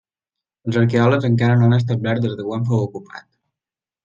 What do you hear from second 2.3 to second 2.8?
de quan